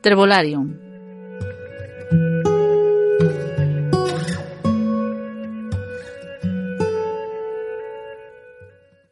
[0.00, 0.90] Trevolarium.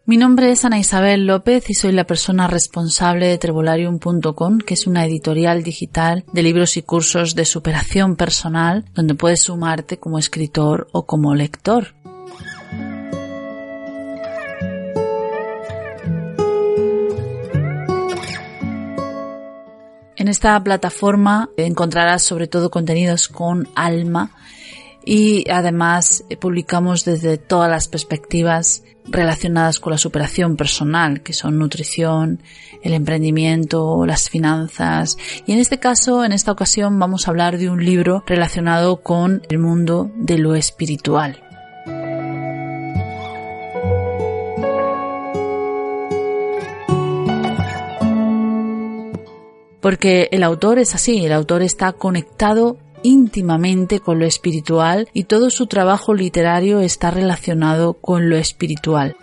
[0.09, 4.87] Mi nombre es Ana Isabel López y soy la persona responsable de Trevolarium.com, que es
[4.87, 10.89] una editorial digital de libros y cursos de superación personal donde puedes sumarte como escritor
[10.93, 11.95] o como lector.
[20.29, 24.31] En esta plataforma encontrarás sobre todo contenidos con alma
[25.03, 32.43] y además publicamos desde todas las perspectivas relacionadas con la superación personal, que son nutrición,
[32.83, 35.17] el emprendimiento, las finanzas.
[35.47, 39.41] Y en este caso, en esta ocasión, vamos a hablar de un libro relacionado con
[39.49, 41.48] el mundo de lo espiritual.
[49.89, 55.49] Porque el autor es así, el autor está conectado íntimamente con lo espiritual y todo
[55.49, 59.17] su trabajo literario está relacionado con lo espiritual.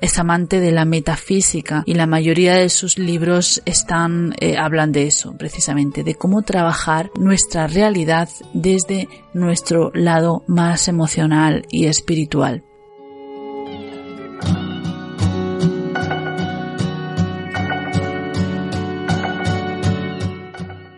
[0.00, 5.06] Es amante de la metafísica y la mayoría de sus libros están eh, hablan de
[5.06, 12.64] eso precisamente de cómo trabajar nuestra realidad desde nuestro lado más emocional y espiritual.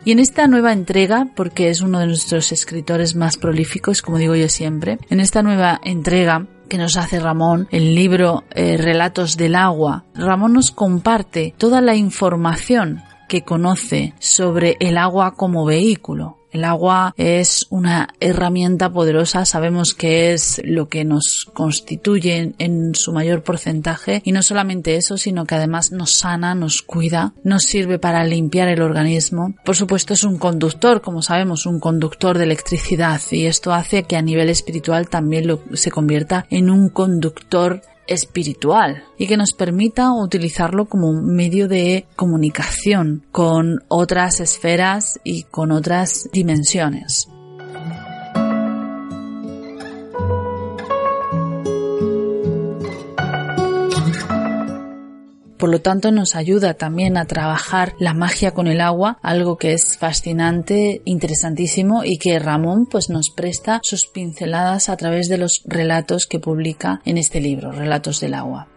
[0.05, 4.35] Y en esta nueva entrega, porque es uno de nuestros escritores más prolíficos, como digo
[4.35, 9.57] yo siempre, en esta nueva entrega que nos hace Ramón, el libro eh, Relatos del
[9.57, 16.65] Agua, Ramón nos comparte toda la información que conoce sobre el agua como vehículo, el
[16.65, 23.43] agua es una herramienta poderosa, sabemos que es lo que nos constituye en su mayor
[23.43, 28.25] porcentaje y no solamente eso, sino que además nos sana, nos cuida, nos sirve para
[28.25, 29.55] limpiar el organismo.
[29.65, 34.17] Por supuesto es un conductor, como sabemos, un conductor de electricidad y esto hace que
[34.17, 40.87] a nivel espiritual también se convierta en un conductor espiritual y que nos permita utilizarlo
[40.87, 47.32] como un medio de comunicación con otras esferas y con otras dimensiones.
[55.63, 59.75] Por lo tanto, nos ayuda también a trabajar la magia con el agua, algo que
[59.75, 65.63] es fascinante, interesantísimo y que Ramón pues nos presta sus pinceladas a través de los
[65.65, 68.72] relatos que publica en este libro, Relatos del agua.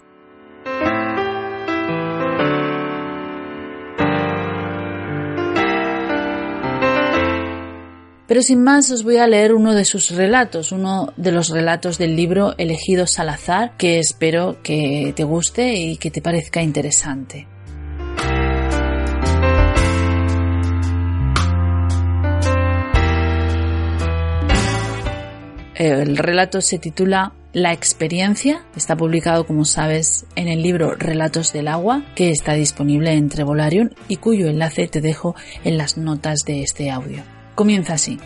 [8.28, 11.98] Pero sin más os voy a leer uno de sus relatos, uno de los relatos
[11.98, 17.48] del libro elegidos al azar, que espero que te guste y que te parezca interesante.
[25.76, 31.68] El relato se titula La experiencia, está publicado como sabes en el libro Relatos del
[31.68, 35.36] agua, que está disponible en Trevolarium y cuyo enlace te dejo
[35.66, 37.35] en las notas de este audio.
[37.56, 38.20] Comienza así.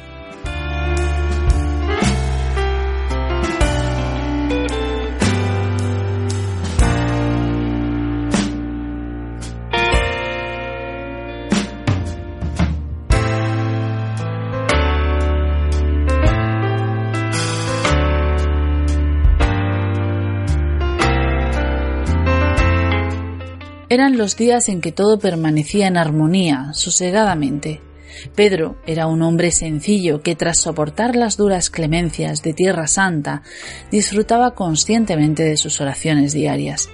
[23.91, 27.81] Eran los días en que todo permanecía en armonía, sosegadamente.
[28.35, 33.43] Pedro era un hombre sencillo que tras soportar las duras clemencias de Tierra Santa
[33.91, 36.89] disfrutaba conscientemente de sus oraciones diarias.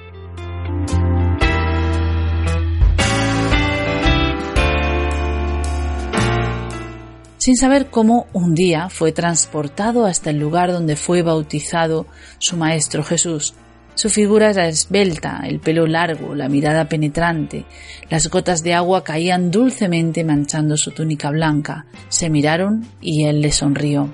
[7.45, 12.07] sin saber cómo un día fue transportado hasta el lugar donde fue bautizado
[12.39, 13.53] su Maestro Jesús.
[13.95, 17.65] Su figura era esbelta, el pelo largo, la mirada penetrante.
[18.09, 21.85] Las gotas de agua caían dulcemente manchando su túnica blanca.
[22.09, 24.13] Se miraron y él le sonrió.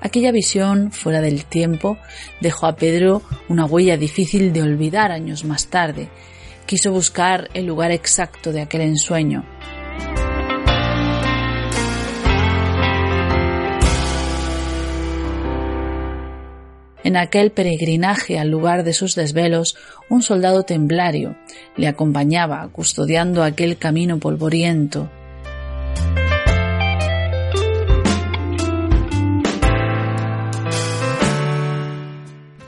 [0.00, 1.98] Aquella visión, fuera del tiempo,
[2.40, 3.20] dejó a Pedro
[3.50, 6.08] una huella difícil de olvidar años más tarde.
[6.64, 9.44] Quiso buscar el lugar exacto de aquel ensueño.
[17.06, 19.76] En aquel peregrinaje al lugar de sus desvelos,
[20.10, 21.36] un soldado templario
[21.76, 25.08] le acompañaba custodiando aquel camino polvoriento.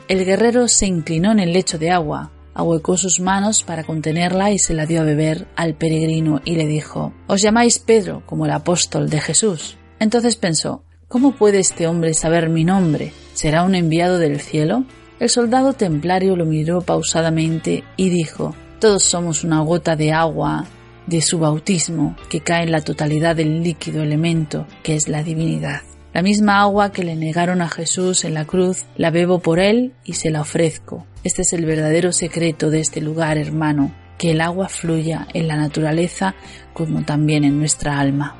[0.07, 4.59] El guerrero se inclinó en el lecho de agua, ahuecó sus manos para contenerla y
[4.59, 8.51] se la dio a beber al peregrino y le dijo Os llamáis Pedro, como el
[8.51, 9.75] apóstol de Jesús.
[9.99, 13.11] Entonces pensó ¿Cómo puede este hombre saber mi nombre?
[13.41, 14.83] ¿Será un enviado del cielo?
[15.17, 20.65] El soldado templario lo miró pausadamente y dijo Todos somos una gota de agua
[21.07, 25.83] de su bautismo que cae en la totalidad del líquido elemento que es la divinidad.
[26.13, 29.93] La misma agua que le negaron a Jesús en la cruz, la bebo por él
[30.03, 31.05] y se la ofrezco.
[31.23, 35.55] Este es el verdadero secreto de este lugar, hermano, que el agua fluya en la
[35.55, 36.35] naturaleza
[36.73, 38.35] como también en nuestra alma.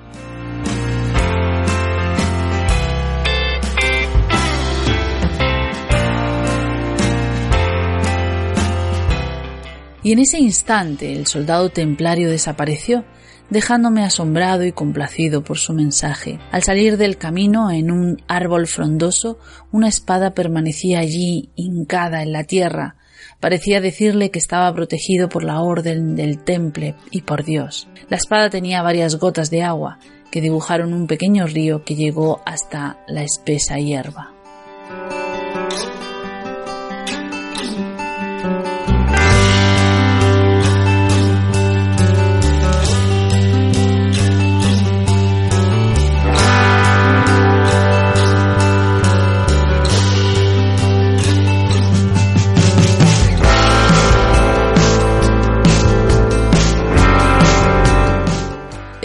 [10.09, 13.05] Y en ese instante el soldado templario desapareció,
[13.51, 16.39] dejándome asombrado y complacido por su mensaje.
[16.51, 19.37] Al salir del camino, en un árbol frondoso,
[19.71, 22.95] una espada permanecía allí, hincada en la tierra.
[23.39, 27.87] Parecía decirle que estaba protegido por la orden del temple y por Dios.
[28.09, 29.99] La espada tenía varias gotas de agua,
[30.31, 34.31] que dibujaron un pequeño río que llegó hasta la espesa hierba.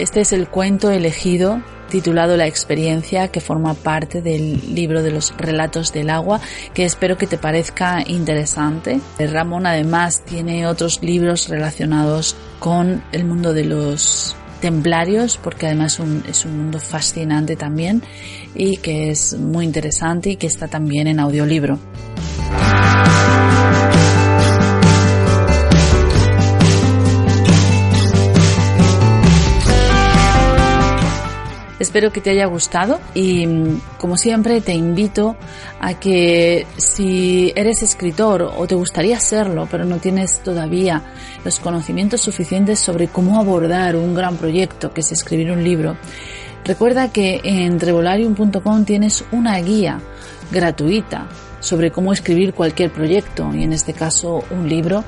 [0.05, 5.35] Este es el cuento elegido titulado La experiencia que forma parte del libro de los
[5.35, 6.39] relatos del agua
[6.75, 8.99] que espero que te parezca interesante.
[9.17, 15.99] Ramón además tiene otros libros relacionados con el mundo de los templarios porque además
[16.29, 18.03] es un mundo fascinante también
[18.53, 21.79] y que es muy interesante y que está también en audiolibro.
[31.85, 33.45] Espero que te haya gustado y
[33.99, 35.35] como siempre te invito
[35.79, 41.03] a que si eres escritor o te gustaría serlo pero no tienes todavía
[41.43, 45.95] los conocimientos suficientes sobre cómo abordar un gran proyecto que es escribir un libro,
[46.63, 50.01] recuerda que en trevolarium.com tienes una guía
[50.51, 51.27] gratuita
[51.59, 55.03] sobre cómo escribir cualquier proyecto y en este caso un libro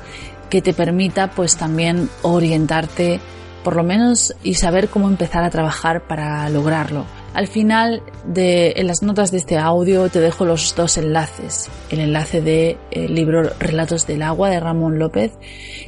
[0.48, 3.18] que te permita pues también orientarte
[3.62, 7.04] por lo menos y saber cómo empezar a trabajar para lograrlo.
[7.34, 12.00] Al final de en las notas de este audio te dejo los dos enlaces, el
[12.00, 15.32] enlace del de, libro Relatos del agua de Ramón López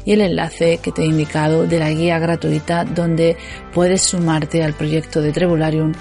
[0.04, 3.36] y el enlace que te he indicado de la guía gratuita donde
[3.72, 5.92] puedes sumarte al proyecto de Trebularium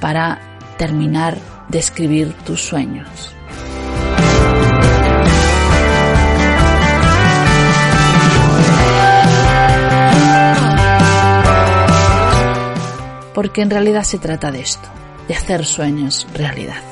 [0.00, 0.40] para
[0.76, 3.37] terminar de escribir tus sueños.
[13.38, 14.88] Porque en realidad se trata de esto,
[15.28, 16.82] de hacer sueños realidad.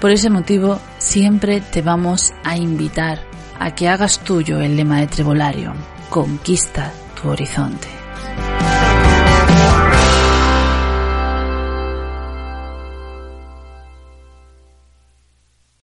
[0.00, 3.18] Por ese motivo, siempre te vamos a invitar
[3.58, 5.72] a que hagas tuyo el lema de Trebolario,
[6.10, 7.99] conquista tu horizonte.